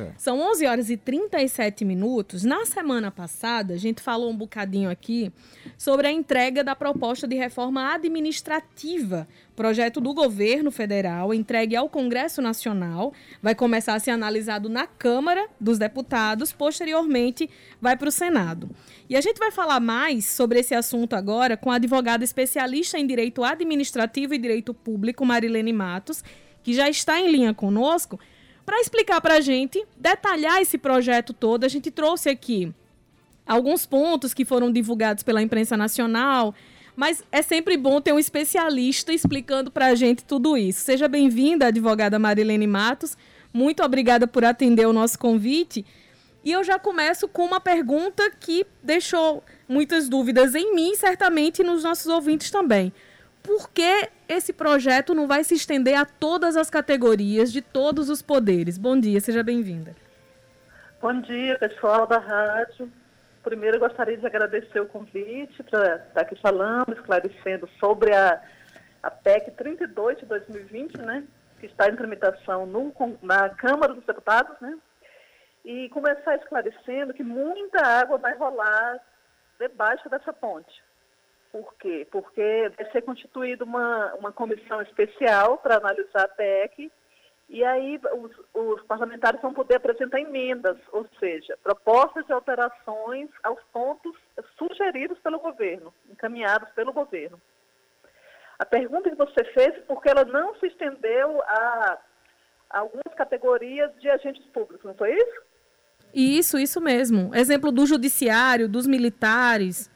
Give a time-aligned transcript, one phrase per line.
[0.00, 0.12] É.
[0.16, 2.44] São 11 horas e 37 minutos.
[2.44, 5.32] Na semana passada, a gente falou um bocadinho aqui
[5.76, 9.26] sobre a entrega da proposta de reforma administrativa,
[9.56, 15.48] projeto do governo federal, entregue ao Congresso Nacional, vai começar a ser analisado na Câmara
[15.58, 18.70] dos Deputados, posteriormente vai para o Senado.
[19.08, 23.04] E a gente vai falar mais sobre esse assunto agora com a advogada especialista em
[23.04, 26.22] direito administrativo e direito público, Marilene Matos,
[26.62, 28.20] que já está em linha conosco
[28.68, 32.70] para explicar para a gente, detalhar esse projeto todo, a gente trouxe aqui
[33.46, 36.54] alguns pontos que foram divulgados pela imprensa nacional,
[36.94, 40.82] mas é sempre bom ter um especialista explicando para a gente tudo isso.
[40.82, 43.16] Seja bem-vinda, advogada Marilene Matos.
[43.54, 45.82] Muito obrigada por atender o nosso convite.
[46.44, 51.84] E eu já começo com uma pergunta que deixou muitas dúvidas em mim, certamente nos
[51.84, 52.92] nossos ouvintes também
[53.48, 58.20] por que esse projeto não vai se estender a todas as categorias de todos os
[58.20, 58.76] poderes?
[58.76, 59.96] Bom dia, seja bem-vinda.
[61.00, 62.92] Bom dia, pessoal da rádio.
[63.42, 68.38] Primeiro, eu gostaria de agradecer o convite para estar aqui falando, esclarecendo sobre a,
[69.02, 71.24] a PEC 32 de 2020, né,
[71.58, 74.76] que está em tramitação no, na Câmara dos Deputados, né,
[75.64, 79.00] e começar esclarecendo que muita água vai rolar
[79.58, 80.86] debaixo dessa ponte.
[81.50, 82.06] Por quê?
[82.10, 86.90] Porque vai ser constituída uma, uma comissão especial para analisar a PEC
[87.48, 93.58] e aí os, os, parlamentares vão poder apresentar emendas, ou seja, propostas de alterações aos
[93.72, 94.14] pontos
[94.58, 97.40] sugeridos pelo governo, encaminhados pelo governo.
[98.58, 101.98] A pergunta que você fez é ela não se estendeu a,
[102.68, 105.42] a algumas categorias de agentes públicos, não foi isso?
[106.12, 107.34] Isso, isso mesmo.
[107.34, 109.90] Exemplo do judiciário, dos militares.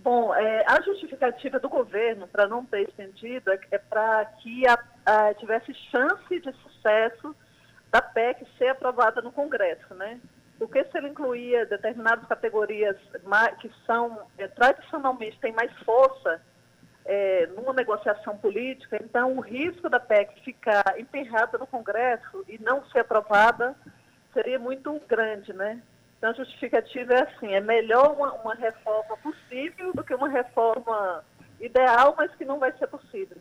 [0.00, 4.78] Bom, é, a justificativa do governo para não ter estendido é, é para que a,
[5.04, 7.34] a, tivesse chance de sucesso
[7.90, 10.20] da PEC ser aprovada no Congresso, né?
[10.56, 12.96] Porque se ele incluía determinadas categorias
[13.60, 16.40] que são é, tradicionalmente têm mais força
[17.04, 22.84] é, numa negociação política, então o risco da PEC ficar emperrada no Congresso e não
[22.90, 23.74] ser aprovada
[24.32, 25.82] seria muito grande, né?
[26.18, 31.24] Então, a justificativa é assim: é melhor uma, uma reforma possível do que uma reforma
[31.60, 33.36] ideal, mas que não vai ser possível.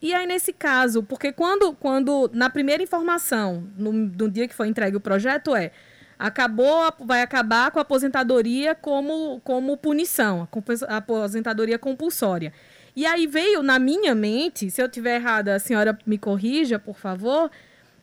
[0.00, 4.68] E aí, nesse caso, porque quando, quando na primeira informação, no, no dia que foi
[4.68, 5.72] entregue o projeto, é
[6.18, 10.48] acabou, vai acabar com a aposentadoria como, como punição,
[10.88, 12.52] a aposentadoria compulsória.
[12.96, 16.96] E aí veio na minha mente, se eu tiver errada, a senhora me corrija, por
[16.96, 17.48] favor,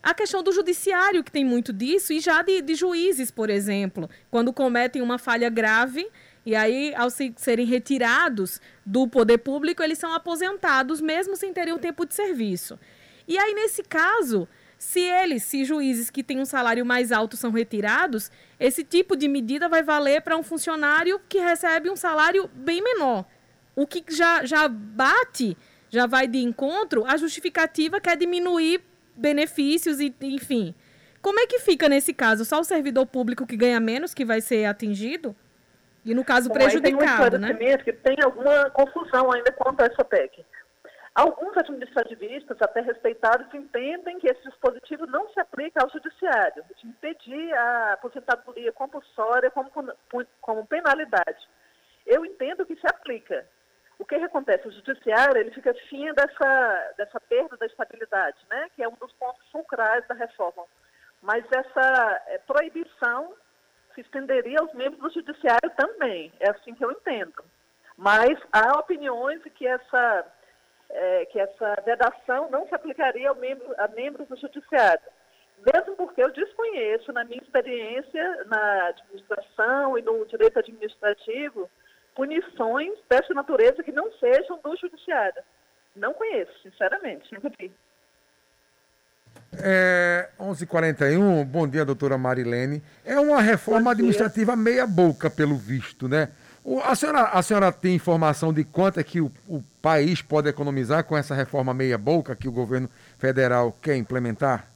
[0.05, 4.07] a questão do judiciário, que tem muito disso, e já de, de juízes, por exemplo,
[4.29, 6.07] quando cometem uma falha grave.
[6.45, 11.73] E aí, ao se, serem retirados do poder público, eles são aposentados, mesmo sem terem
[11.73, 12.79] um tempo de serviço.
[13.27, 17.49] E aí, nesse caso, se eles, se juízes que têm um salário mais alto são
[17.49, 18.29] retirados,
[18.59, 23.25] esse tipo de medida vai valer para um funcionário que recebe um salário bem menor.
[23.75, 25.57] O que já, já bate,
[25.89, 28.83] já vai de encontro, a justificativa que é diminuir
[29.15, 30.75] benefícios e, enfim.
[31.21, 32.45] Como é que fica nesse caso?
[32.45, 35.35] Só o servidor público que ganha menos que vai ser atingido?
[36.05, 37.77] E no caso Bom, prejudicado, tem um né?
[37.79, 40.45] que tem alguma confusão ainda quanto a essa PEC.
[41.15, 47.53] Alguns administrativistas, até respeitados, entendem que esse dispositivo não se aplica ao judiciário, de impedir
[47.53, 49.71] a aposentadoria compulsória como,
[50.41, 51.47] como penalidade.
[52.05, 53.47] Eu entendo que se aplica,
[54.05, 54.67] o que, que, acontece?
[54.67, 58.69] O judiciário ele fica fim dessa, dessa perda da estabilidade, né?
[58.75, 60.63] que é um dos pontos fulcrais da reforma.
[61.23, 63.33] Mas essa é, proibição
[63.95, 67.43] se estenderia aos membros do judiciário também, é assim que eu entendo.
[67.97, 70.25] Mas há opiniões que essa,
[70.91, 75.01] é, que essa vedação não se aplicaria ao membro, a membros do judiciário.
[75.73, 81.67] Mesmo porque eu desconheço, na minha experiência na administração e no direito administrativo,
[82.15, 85.43] punições dessa natureza que não sejam do judiciário.
[85.95, 87.71] Não conheço, sinceramente, nunca vi.
[89.57, 92.81] É, 11h41, bom dia, doutora Marilene.
[93.05, 96.29] É uma reforma administrativa meia boca, pelo visto, né?
[96.83, 101.03] A, senhora, a senhora tem informação de quanto é que o, o país pode economizar
[101.03, 102.89] com essa reforma meia boca que o governo
[103.19, 104.67] federal quer implementar?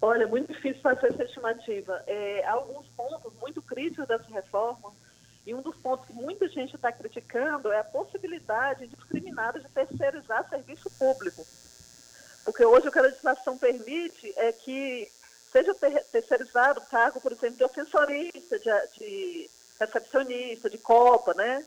[0.00, 2.02] Olha, é muito difícil fazer essa estimativa.
[2.06, 4.92] É, há alguns pontos muito críticos dessa reforma
[5.48, 10.46] e um dos pontos que muita gente está criticando é a possibilidade indiscriminada de terceirizar
[10.46, 11.42] serviço público.
[12.44, 15.10] Porque hoje o que a legislação permite é que
[15.50, 19.50] seja ter terceirizado o cargo, por exemplo, de ofensorista, de, de
[19.80, 21.64] recepcionista, de copa, né?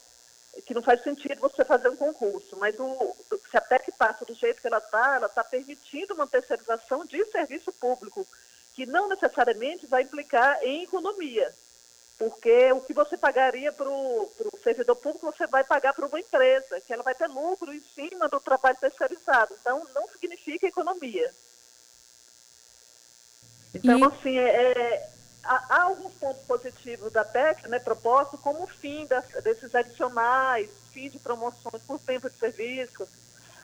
[0.64, 2.56] Que não faz sentido você fazer um concurso.
[2.58, 3.16] Mas o,
[3.50, 7.26] se a PEC passa do jeito que ela está, ela está permitindo uma terceirização de
[7.32, 8.28] serviço público
[8.76, 11.52] que não necessariamente vai implicar em economia.
[12.22, 14.32] Porque o que você pagaria para o
[14.64, 18.30] servidor público, você vai pagar para uma empresa, que ela vai ter lucro em cima
[18.30, 19.56] do trabalho terceirizado.
[19.60, 21.34] Então, não significa economia.
[23.74, 24.04] Então, e...
[24.04, 25.10] assim, é, é,
[25.44, 31.10] há, alguns pontos positivos da PEC, né, proposto, como o fim das, desses adicionais, fim
[31.10, 33.10] de promoções por tempo de serviço.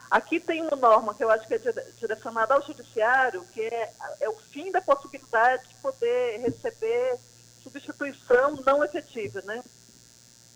[0.09, 1.59] Aqui tem uma norma que eu acho que é
[1.99, 7.19] direcionada ao judiciário, que é, é o fim da possibilidade de poder receber
[7.67, 9.61] substituição não efetiva, né?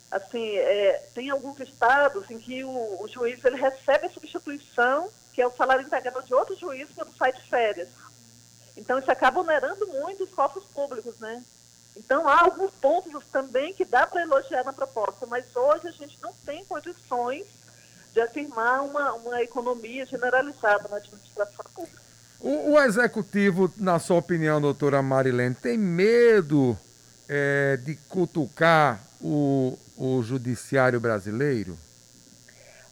[0.10, 5.42] Assim, é, tem alguns estados em que o, o, juiz ele recebe a substituição, que
[5.42, 7.88] é o salário integral de outro juiz quando sai de férias.
[8.75, 11.42] Então, isso acaba onerando muito os cofres públicos, né?
[11.96, 16.18] Então, há alguns pontos também que dá para elogiar na proposta, mas hoje a gente
[16.22, 17.46] não tem condições
[18.14, 22.02] de afirmar uma, uma economia generalizada na administração pública.
[22.40, 26.78] O, o executivo, na sua opinião, doutora Marilene, tem medo
[27.33, 31.80] é, de cutucar o, o judiciário brasileiro?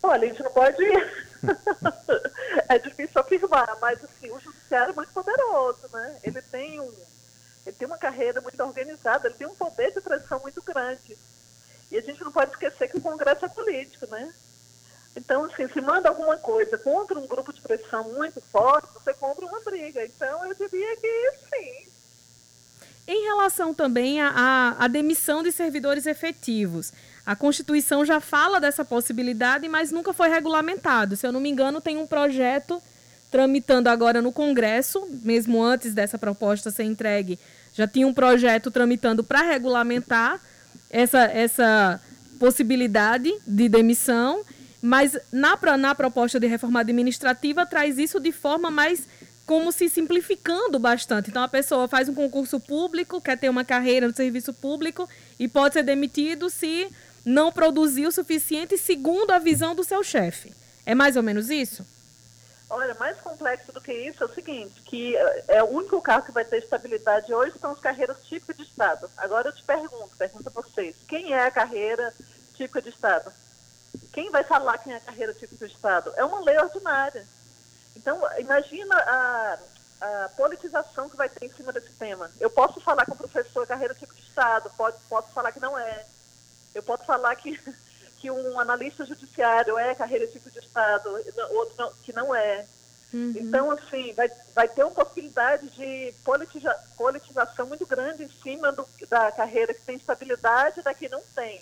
[0.01, 0.77] Olha, a gente não pode.
[2.69, 6.19] é difícil afirmar, mas assim, o judiciário é muito poderoso, né?
[6.23, 6.89] Ele tem, um,
[7.65, 11.17] ele tem uma carreira muito organizada, ele tem um poder de pressão muito grande.
[11.91, 14.33] E a gente não pode esquecer que o Congresso é político, né?
[15.17, 19.45] Então, assim, se manda alguma coisa contra um grupo de pressão muito forte, você compra
[19.45, 20.05] uma briga.
[20.05, 21.78] Então, eu diria que sim,
[23.11, 26.93] em relação também à demissão de servidores efetivos,
[27.25, 31.15] a Constituição já fala dessa possibilidade, mas nunca foi regulamentado.
[31.15, 32.79] Se eu não me engano, tem um projeto
[33.31, 37.39] tramitando agora no Congresso, mesmo antes dessa proposta ser entregue,
[37.73, 40.39] já tinha um projeto tramitando para regulamentar
[40.87, 41.99] essa, essa
[42.37, 44.43] possibilidade de demissão,
[44.79, 49.07] mas na, na proposta de reforma administrativa traz isso de forma mais
[49.49, 51.31] como se simplificando bastante.
[51.31, 55.09] Então a pessoa faz um concurso público, quer ter uma carreira no serviço público
[55.39, 56.87] e pode ser demitido se
[57.25, 60.53] não produzir o suficiente segundo a visão do seu chefe.
[60.85, 61.83] É mais ou menos isso?
[62.69, 66.25] Olha, mais complexo do que isso é o seguinte, que é, é o único carro
[66.25, 69.09] que vai ter estabilidade hoje são as carreiras típicas de Estado.
[69.17, 72.13] Agora eu te pergunto, pergunto a vocês, quem é a carreira
[72.55, 73.33] típica de Estado?
[74.13, 76.13] Quem vai falar quem é a carreira típica de Estado?
[76.15, 77.25] É uma lei ordinária.
[77.95, 79.57] Então, imagina a,
[80.01, 82.29] a, politização que vai ter em cima desse tema.
[82.39, 85.77] Eu posso falar com o professor carreira tipo de Estado, pode, posso falar que não
[85.77, 86.05] é.
[86.73, 87.59] Eu posso falar que,
[88.19, 91.09] que um analista judiciário é carreira tipo de Estado,
[91.51, 92.65] outro não, que não é.
[93.11, 93.33] Uhum.
[93.35, 98.87] Então, assim, vai, vai ter uma possibilidade de politiza, politização muito grande em cima do,
[99.09, 101.61] da carreira que tem estabilidade e da que não tem.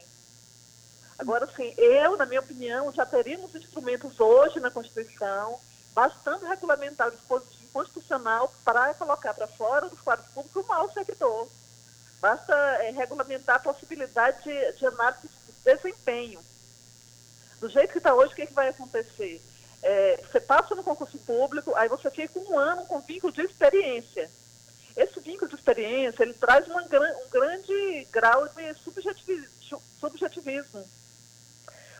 [1.17, 5.59] Agora, assim, eu, na minha opinião, já teríamos instrumentos hoje na Constituição
[5.97, 11.47] bastando regulamentar o dispositivo constitucional para colocar para fora dos quadros públicos o mau servidor.
[12.21, 12.53] Basta
[12.83, 16.39] é, regulamentar a possibilidade de, de, análise de desempenho.
[17.59, 19.41] Do jeito que está hoje, o que, é que vai acontecer?
[19.81, 24.29] É, você passa no concurso público, aí você fica um ano com vínculo de experiência.
[24.95, 28.73] Esse vínculo de experiência, ele traz uma, um grande grau de
[29.99, 30.87] subjetivismo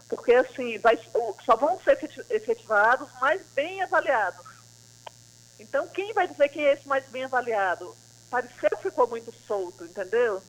[0.09, 0.97] porque assim, vai,
[1.45, 1.99] só vão ser
[2.29, 4.45] efetivados mais bem avaliados.
[5.59, 7.93] Então, quem vai dizer quem é esse mais bem avaliado?
[8.29, 10.41] Pareceu que ficou muito solto, entendeu?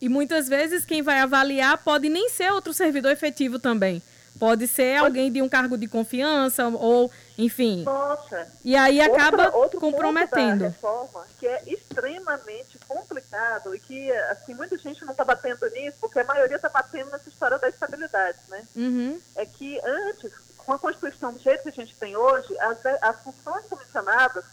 [0.00, 4.02] E muitas vezes quem vai avaliar pode nem ser outro servidor efetivo também.
[4.38, 7.82] Pode ser alguém de um cargo de confiança ou, enfim.
[7.82, 8.48] Nossa.
[8.64, 10.60] E aí acaba outra, outro comprometendo.
[10.60, 15.98] Da reforma que é extremamente complicado e que assim muita gente não está batendo nisso
[16.00, 18.66] porque a maioria está batendo nessa história da estabilidade, né?
[18.74, 19.20] Uhum.
[19.34, 23.20] É que antes, com a constituição do jeito que a gente tem hoje, as, as
[23.22, 24.44] funções comissionadas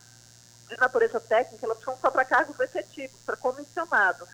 [0.68, 4.28] de natureza técnica elas são só para cargos efetivos, para comissionados.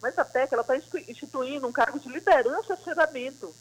[0.00, 3.52] Mas a PEC está instituindo um cargo de liderança e aceitamento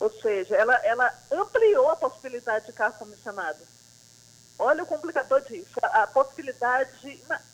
[0.00, 3.58] ou seja, ela, ela ampliou a possibilidade de cargo comissionado.
[4.58, 6.90] Olha o complicador disso, a, a possibilidade,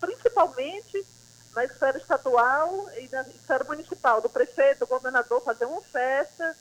[0.00, 1.06] principalmente
[1.54, 6.56] na esfera estadual e na esfera municipal, do prefeito, do governador fazer uma festa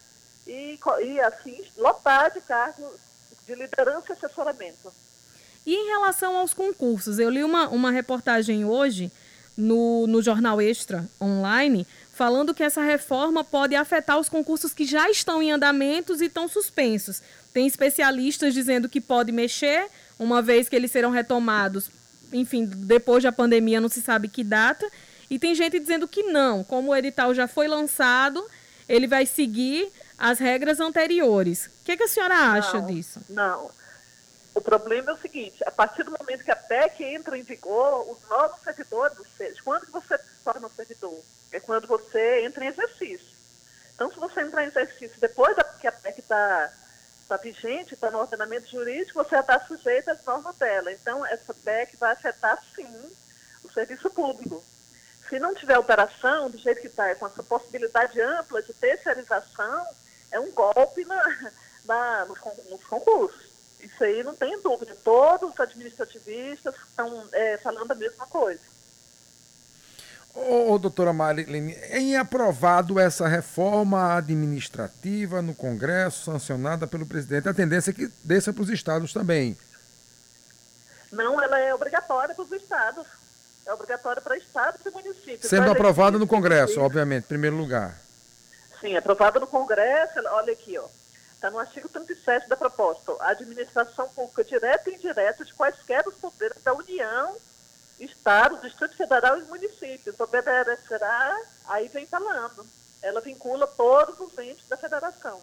[0.47, 2.91] e, e assim, lotar de cargos
[3.45, 4.93] de liderança e assessoramento.
[5.65, 9.11] E em relação aos concursos, eu li uma, uma reportagem hoje
[9.55, 11.85] no, no Jornal Extra Online
[12.19, 16.49] falando que essa reforma pode afetar os concursos que já estão em andamentos e estão
[16.49, 17.21] suspensos.
[17.53, 19.87] Tem especialistas dizendo que pode mexer,
[20.19, 21.89] uma vez que eles serão retomados,
[22.33, 24.85] enfim, depois da pandemia, não se sabe que data.
[25.29, 28.45] E tem gente dizendo que não, como o edital já foi lançado,
[28.89, 31.67] ele vai seguir as regras anteriores.
[31.67, 33.21] O que, que a senhora acha não, disso?
[33.29, 33.71] Não.
[34.53, 38.11] O problema é o seguinte, a partir do momento que a PEC entra em vigor,
[38.11, 40.19] os novos servidores, ou seja, quando você
[40.53, 41.19] torna servidor?
[41.51, 43.37] É quando você entra em exercício.
[43.93, 46.73] Então, se você entrar em exercício depois que a PEC está
[47.27, 50.91] tá vigente, está no ordenamento jurídico, você já está sujeito às normas dela.
[50.91, 53.11] Então, essa PEC vai afetar, sim,
[53.63, 54.63] o serviço público.
[55.27, 59.85] Se não tiver operação, do jeito que está, com essa possibilidade ampla de terceirização,
[60.31, 61.51] é um golpe na,
[61.85, 62.39] na, nos,
[62.69, 63.49] nos concursos.
[63.79, 64.97] Isso aí não tem dúvida.
[65.03, 68.68] Todos os administrativistas estão é, falando a mesma coisa.
[70.33, 77.53] Ô, ô, doutora Marilene, em aprovado essa reforma administrativa no Congresso, sancionada pelo presidente, a
[77.53, 79.57] tendência é que desça para os estados também.
[81.11, 83.05] Não, ela é obrigatória para os estados.
[83.65, 85.45] É obrigatória para estados e municípios.
[85.45, 87.95] Sendo aprovada no Congresso, obviamente, em primeiro lugar.
[88.79, 90.85] Sim, aprovada no Congresso, olha aqui, ó.
[91.33, 93.13] Está no artigo 37 da proposta.
[93.19, 97.35] A administração pública direta e indireta de quaisquer dos poderes da União,
[97.99, 101.37] Estado, Distrito Federal e municípios obedecerá,
[101.67, 102.65] aí vem falando.
[103.01, 105.39] Ela vincula todos os entes da federação.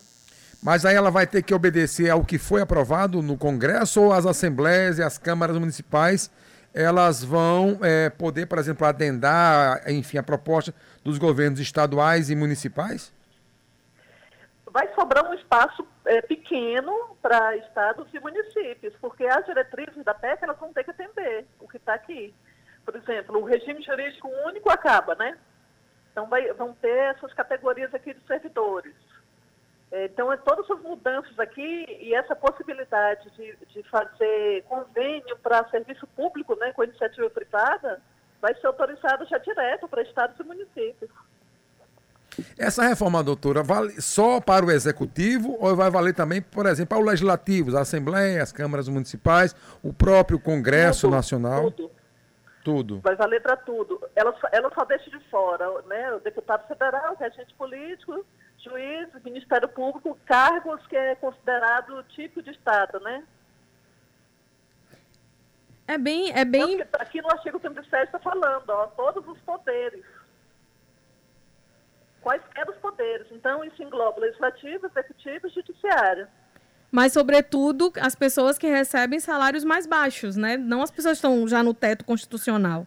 [0.62, 4.26] Mas aí ela vai ter que obedecer ao que foi aprovado no Congresso ou as
[4.26, 6.30] assembleias e as câmaras municipais
[6.74, 13.10] elas vão é, poder, por exemplo, adendar, enfim, a proposta dos governos estaduais e municipais?
[14.76, 20.44] vai sobrar um espaço é, pequeno para estados e municípios, porque as diretrizes da PEC
[20.44, 22.34] elas vão ter que atender o que está aqui.
[22.86, 25.36] Por exemplo, o regime jurídico único acaba, né?
[26.12, 28.94] Então vai, vão ter essas categorias aqui de servidores.
[29.92, 35.68] É, então, é todas as mudanças aqui e essa possibilidade de, de fazer convênio para
[35.68, 38.00] serviço público né, com iniciativa privada
[38.40, 41.10] vai ser autorizado já direto para estados e municípios.
[42.58, 46.98] Essa reforma, doutora, vale só para o executivo ou vai valer também, por exemplo, para
[46.98, 51.70] o legislativo, a Assembleia, as câmaras municipais, o próprio Congresso tudo, Nacional?
[51.70, 51.85] Tudo.
[52.66, 52.98] Tudo.
[52.98, 54.02] Vai valer para tudo.
[54.16, 58.26] Ela, ela só deixa de fora né, o deputado federal, regente político,
[58.58, 63.22] juiz, Ministério Público, cargos que é considerado tipo de Estado, né?
[65.86, 66.32] É bem.
[66.32, 66.84] É bem...
[66.94, 70.04] Aqui no artigo 37 está falando, ó, todos os poderes
[72.20, 73.28] quaisquer os poderes.
[73.30, 76.26] Então, isso engloba legislativo, executivo e judiciário.
[76.90, 80.56] Mas, sobretudo, as pessoas que recebem salários mais baixos, né?
[80.56, 82.86] Não as pessoas que estão já no teto constitucional.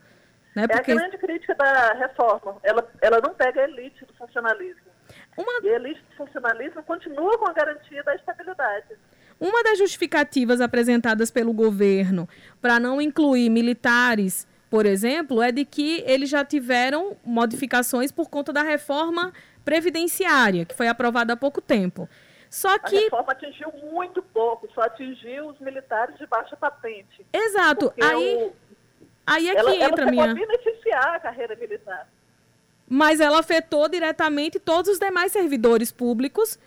[0.56, 0.68] Né?
[0.68, 0.92] Porque...
[0.92, 2.58] É a grande crítica da reforma.
[2.64, 4.90] Ela, ela não pega a elite do funcionalismo.
[5.38, 5.52] Uma...
[5.64, 8.96] E a elite do funcionalismo continua com a garantia da estabilidade.
[9.40, 12.28] Uma das justificativas apresentadas pelo governo
[12.62, 18.54] para não incluir militares por exemplo, é de que eles já tiveram modificações por conta
[18.54, 19.34] da reforma
[19.66, 22.08] previdenciária, que foi aprovada há pouco tempo.
[22.50, 22.98] Só que.
[22.98, 27.26] A reforma atingiu muito pouco, só atingiu os militares de baixa patente.
[27.32, 27.94] Exato.
[28.02, 28.54] Aí, o...
[29.26, 30.34] aí é ela, que entra ela minha.
[30.34, 32.08] beneficiar a carreira militar.
[32.88, 36.58] Mas ela afetou diretamente todos os demais servidores públicos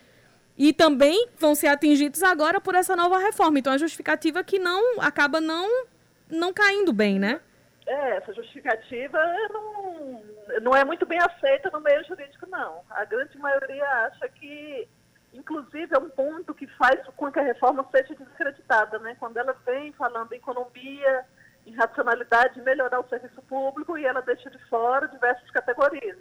[0.56, 3.58] e também vão ser atingidos agora por essa nova reforma.
[3.58, 5.86] Então a justificativa é que não acaba não
[6.30, 7.40] não caindo bem, né?
[7.86, 9.18] É, essa justificativa
[9.50, 10.22] não,
[10.62, 12.80] não é muito bem aceita no meio jurídico, não.
[12.88, 14.88] A grande maioria acha que,
[15.32, 19.16] inclusive, é um ponto que faz com que a reforma seja desacreditada, né?
[19.18, 21.24] Quando ela vem falando em economia,
[21.66, 26.18] em racionalidade, melhorar o serviço público e ela deixa de fora diversas categorias.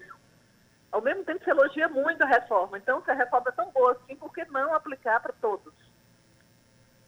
[0.91, 2.77] Ao mesmo tempo, se elogia muito a reforma.
[2.77, 5.73] Então, se a reforma é tão boa assim, por que não aplicar para todos?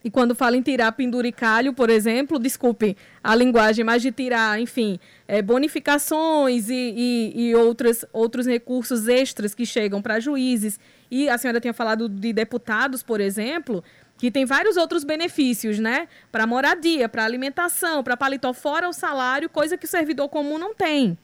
[0.04, 5.00] E quando fala em tirar penduricalho, por exemplo, desculpe a linguagem, mas de tirar, enfim,
[5.26, 10.78] é, bonificações e, e, e outras, outros recursos extras que chegam para juízes.
[11.16, 13.84] E a senhora tinha falado de deputados, por exemplo,
[14.18, 16.08] que tem vários outros benefícios, né?
[16.32, 20.74] Para moradia, para alimentação, para paletó fora o salário, coisa que o servidor comum não
[20.74, 21.16] tem.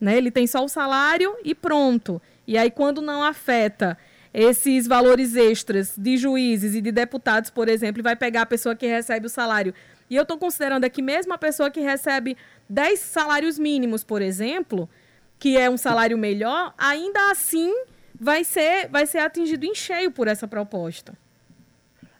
[0.00, 0.16] Né?
[0.16, 2.22] Ele tem só o salário e pronto.
[2.46, 3.98] E aí, quando não afeta
[4.32, 8.86] esses valores extras de juízes e de deputados, por exemplo, vai pegar a pessoa que
[8.86, 9.74] recebe o salário.
[10.08, 12.36] E eu estou considerando aqui mesmo a pessoa que recebe
[12.68, 14.88] 10 salários mínimos, por exemplo,
[15.36, 17.74] que é um salário melhor, ainda assim
[18.20, 21.14] vai ser, vai ser atingido em cheio por essa proposta.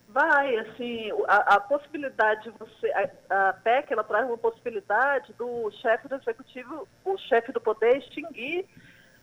[0.07, 2.91] Vai, assim, a, a possibilidade de você.
[3.29, 7.97] A, a, PEC ela traz uma possibilidade do chefe do executivo, o chefe do poder,
[7.97, 8.65] extinguir,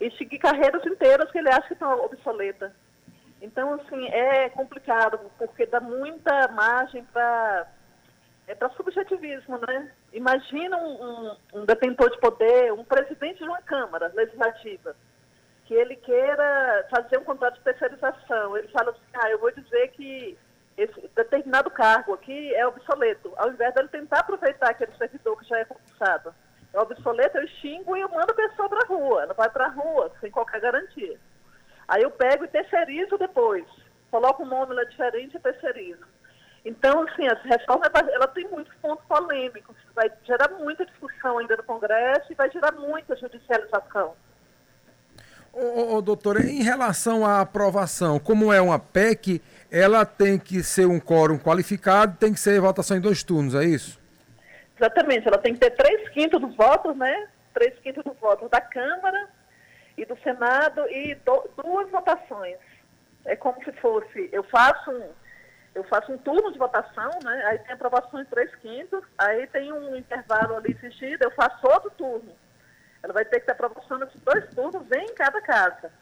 [0.00, 2.70] extinguir carreiras inteiras que ele acha que estão obsoletas.
[3.42, 7.66] Então, assim, é complicado, porque dá muita margem para
[8.46, 9.90] é para subjetivismo, né?
[10.12, 14.94] Imagina um, um, um, detentor de poder, um presidente de uma Câmara Legislativa,
[15.64, 18.56] que ele queira fazer um contrato de especialização.
[18.56, 20.36] Ele fala assim, ah, eu vou dizer que
[20.76, 23.32] esse determinado cargo aqui é obsoleto.
[23.36, 26.34] Ao invés dele tentar aproveitar aquele servidor que já é concursado,
[26.72, 29.22] é obsoleto, eu xingo e eu mando a pessoa para a rua.
[29.22, 31.18] Ela vai para a rua sem qualquer garantia.
[31.86, 33.64] Aí eu pego e terceirizo depois.
[34.10, 36.04] Coloco um nome lá diferente e terceirizo.
[36.64, 41.62] Então, assim, essa reforma ela tem muitos pontos polêmicos, vai gerar muita discussão ainda no
[41.62, 44.16] Congresso e vai gerar muita judicialização.
[45.56, 50.84] Ô, ô, doutora, em relação à aprovação, como é uma PEC, ela tem que ser
[50.86, 54.00] um quórum qualificado, tem que ser votação em dois turnos, é isso?
[54.76, 57.28] Exatamente, ela tem que ter três quintos dos votos, né?
[57.52, 59.28] Três quintos dos votos da Câmara
[59.96, 62.58] e do Senado e do, duas votações.
[63.24, 65.08] É como se fosse, eu faço um,
[65.72, 67.44] eu faço um turno de votação, né?
[67.46, 71.92] Aí tem aprovação em três quintos, aí tem um intervalo ali assistido, eu faço outro
[71.92, 72.32] turno.
[73.04, 75.92] Ela vai ter que aprovação nesses dois turnos em cada casa.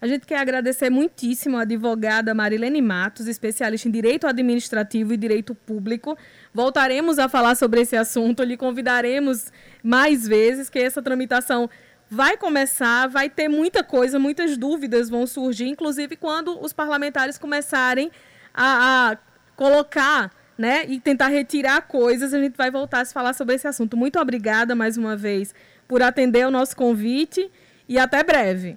[0.00, 5.56] A gente quer agradecer muitíssimo a advogada Marilene Matos, especialista em direito administrativo e direito
[5.56, 6.16] público.
[6.54, 9.52] Voltaremos a falar sobre esse assunto, lhe convidaremos
[9.82, 11.68] mais vezes, que essa tramitação
[12.08, 18.12] vai começar, vai ter muita coisa, muitas dúvidas vão surgir, inclusive quando os parlamentares começarem
[18.54, 19.18] a, a
[19.56, 23.68] colocar né, e tentar retirar coisas, a gente vai voltar a se falar sobre esse
[23.68, 23.96] assunto.
[23.96, 25.54] Muito obrigada mais uma vez
[25.86, 27.50] por atender o nosso convite
[27.88, 28.76] e até breve.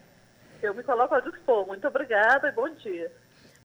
[0.62, 1.66] Eu me coloco ao dispor.
[1.66, 3.12] Muito obrigada e bom dia.